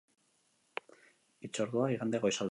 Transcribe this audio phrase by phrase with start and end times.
[1.43, 2.39] Hitzordua, igande goizaldean.